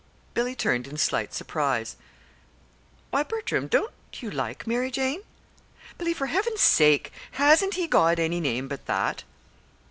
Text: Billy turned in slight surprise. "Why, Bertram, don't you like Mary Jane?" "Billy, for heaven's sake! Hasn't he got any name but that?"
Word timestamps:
Billy 0.33 0.55
turned 0.55 0.87
in 0.87 0.97
slight 0.97 1.31
surprise. 1.31 1.95
"Why, 3.11 3.21
Bertram, 3.21 3.67
don't 3.67 3.93
you 4.13 4.31
like 4.31 4.65
Mary 4.65 4.89
Jane?" 4.89 5.21
"Billy, 5.99 6.15
for 6.15 6.25
heaven's 6.25 6.61
sake! 6.61 7.11
Hasn't 7.33 7.75
he 7.75 7.85
got 7.85 8.17
any 8.17 8.39
name 8.39 8.67
but 8.67 8.87
that?" 8.87 9.23